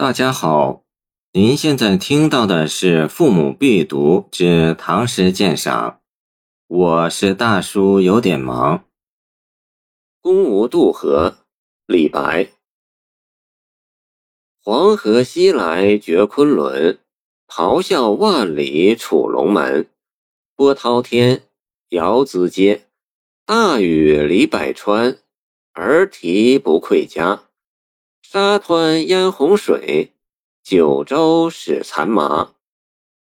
[0.00, 0.84] 大家好，
[1.32, 5.90] 您现在听到的是《父母必读之唐诗鉴赏》，
[6.68, 8.78] 我是大叔，有点忙。
[10.20, 11.38] 《公无渡河》
[11.86, 12.52] 李白：
[14.62, 17.00] 黄河西来绝昆仑，
[17.48, 19.90] 咆哮万里楚龙门。
[20.54, 21.42] 波涛天，
[21.88, 22.86] 遥淄阶，
[23.44, 25.18] 大雨离百川，
[25.72, 27.47] 儿啼不愧家。
[28.30, 30.12] 沙湍淹洪水，
[30.62, 32.52] 九州始残麻。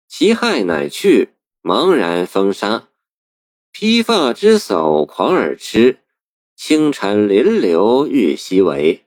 [0.06, 1.30] 其害乃去，
[1.64, 2.90] 茫然风沙。
[3.72, 6.00] 披发之叟狂而痴，
[6.58, 9.06] 清晨临流欲西为。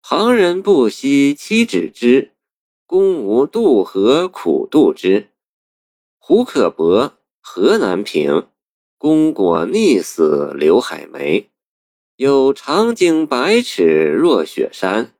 [0.00, 2.30] 旁人不惜妻子之，
[2.86, 5.30] 公无渡河苦渡之。
[6.18, 8.46] 胡可伯，河难平。
[8.96, 11.50] 功果溺死刘海梅。
[12.14, 15.14] 有长鲸百尺若雪山。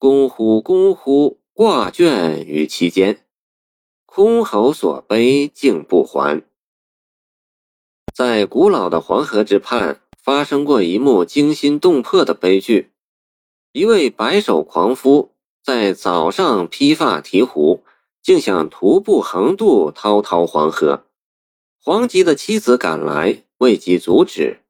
[0.00, 3.26] 公乎公乎，挂卷于其间。
[4.06, 6.42] 箜篌所悲竟不还。
[8.14, 12.92] 在古老的黄河之畔，发生过一幕惊心动魄的悲剧：
[13.72, 17.84] 一位白首狂夫在早上披发提壶，
[18.22, 21.04] 竟想徒步横渡滔滔黄河。
[21.78, 24.62] 黄吉的妻子赶来，未及阻止，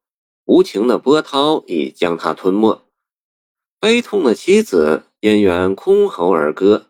[0.47, 2.83] 无情的波涛已将他吞没。
[3.79, 5.05] 悲痛的妻子。
[5.21, 6.87] 因缘箜篌而歌，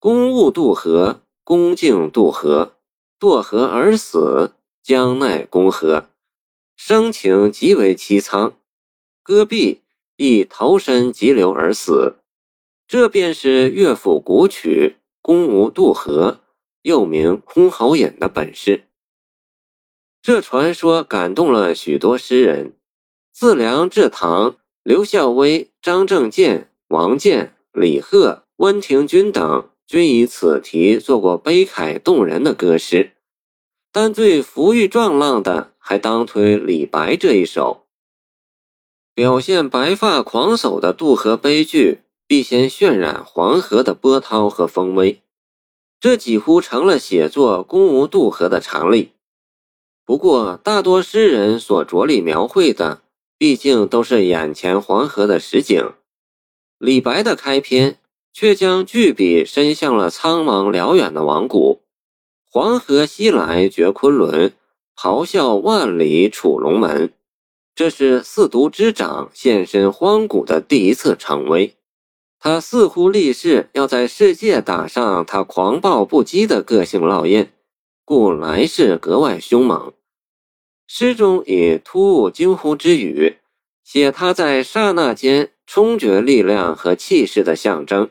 [0.00, 2.72] 公勿渡河，公竟渡河，
[3.20, 6.08] 堕河而死，将奈公何？
[6.76, 8.56] 生情极为凄苍。
[9.22, 9.82] 戈壁
[10.16, 12.16] 亦投身急流而死。
[12.88, 16.40] 这便是乐府古曲《公无渡河》，
[16.82, 18.88] 又名《箜篌引》的本事。
[20.20, 22.76] 这传说感动了许多诗人，
[23.32, 26.72] 自梁至唐，刘孝威、张正健。
[26.88, 33.12] 王建、李贺、温庭筠等均以此题做过悲慨动人的歌诗，
[33.90, 37.86] 但最浮郁壮浪的还当推李白这一首。
[39.14, 45.22] 表现白发狂叟的渡河悲剧，必先渲染黄河的波涛和风威，
[46.00, 49.12] 这几乎成了写作《公无渡河》的常例。
[50.04, 53.02] 不过，大多诗人所着力描绘的，
[53.38, 55.92] 毕竟都是眼前黄河的实景。
[56.84, 57.96] 李白的开篇
[58.30, 61.80] 却将巨笔伸向了苍茫辽远的王谷。
[62.44, 64.52] 黄河西来绝昆仑，
[64.94, 67.10] 咆哮万里楚龙门。
[67.74, 71.74] 这是四渎之长现身荒谷的第一次逞威。
[72.38, 77.48] 他似乎立誓要在世界打上他狂暴不羁的个性烙印，
[78.04, 79.94] 故来势格外凶猛。
[80.86, 83.38] 诗中以突兀惊呼之语
[83.82, 85.52] 写他在刹那间。
[85.66, 88.10] 冲决力量和气势的象征，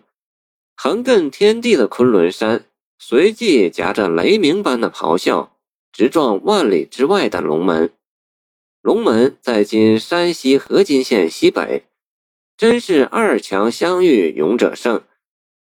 [0.75, 2.65] 横亘天地的昆仑山，
[2.97, 5.55] 随即夹着雷鸣般的咆哮，
[5.91, 7.91] 直撞万里之外的龙门。
[8.81, 11.85] 龙门在今山西河津县西北，
[12.57, 15.03] 真是二强相遇，勇者胜。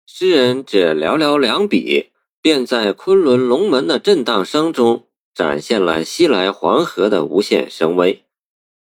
[0.06, 8.26] 诗人只寥寥两笔，便在昆仑龙门的震荡声中，展现了西来黄河的无限声威。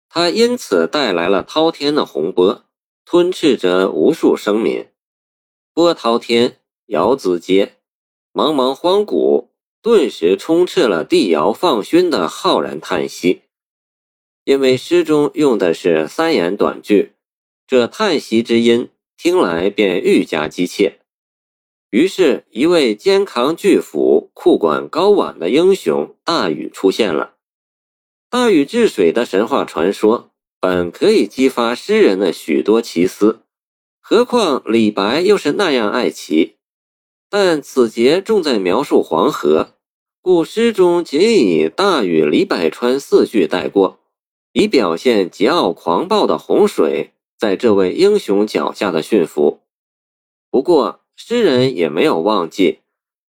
[0.09, 2.63] 他因此带来了滔天的洪波。
[3.11, 4.85] 吞噬着无数生民，
[5.73, 7.77] 波涛天，遥淄阶，
[8.31, 9.49] 茫茫荒谷
[9.81, 13.41] 顿时充斥了帝尧放勋的浩然叹息。
[14.43, 17.13] 因为诗中用的是三言短句，
[17.65, 20.99] 这叹息之音听来便愈加急切。
[21.89, 27.37] 于是，一位肩扛巨斧、裤管高挽的英雄大禹出现了。
[28.29, 30.28] 大禹治水的神话传说。
[30.61, 33.39] 本可以激发诗人的许多奇思，
[34.01, 36.57] 何况李白又是那样爱奇。
[37.29, 39.75] 但此节重在描述黄河，
[40.21, 43.99] 故诗中仅以“大禹李百川”四句带过，
[44.51, 49.61] 以表现桀骜狂暴的洪水在这位英雄脚下的驯服。
[50.51, 52.79] 不过，诗人也没有忘记，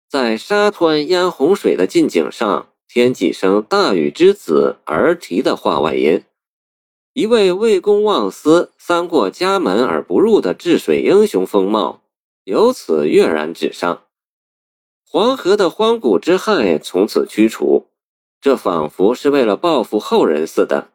[0.08, 6.24] 在沙湍淹洪水的近景上添几声大禹之子儿啼的话外音。
[7.12, 12.02] 一位为公忘私、三过家门而不入的治水英雄风貌，
[12.44, 14.02] 由此跃然纸上。
[15.04, 17.88] 黄河的荒古之害从此驱除，
[18.40, 20.88] 这仿佛是为了报复后人似的。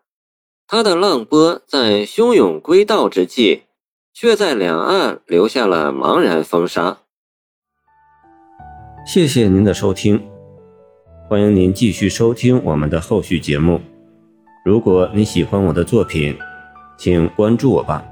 [0.67, 3.63] 他的浪波在汹涌归道之际，
[4.13, 6.99] 却在两岸留下了茫然风沙。
[9.05, 10.25] 谢谢您的收听，
[11.29, 13.81] 欢迎您继续收听我们的后续节目。
[14.65, 16.35] 如果你喜欢我的作品，
[16.97, 18.03] 请关注我吧。